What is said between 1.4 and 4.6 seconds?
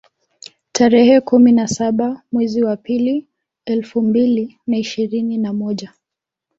na saba mwezi wa pili elfu mbili